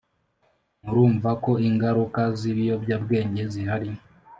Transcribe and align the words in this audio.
murumva 0.83 1.29
ko 1.43 1.51
ingaruka 1.69 2.21
z’ibiyobyabwenge 2.39 3.43
zihari 3.53 3.89